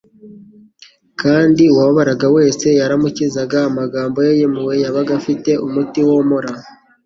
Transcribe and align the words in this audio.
kandi 1.21 1.63
uwababaraga 1.73 2.27
wese 2.35 2.67
yaramukizaga; 2.79 3.57
amagambo 3.69 4.17
Ye 4.25 4.31
y'impuhwe 4.39 4.73
yabaga 4.83 5.11
afite 5.19 5.51
umuti 5.65 5.99
womora. 6.07 6.51